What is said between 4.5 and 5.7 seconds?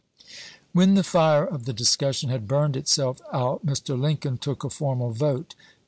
a formal vote.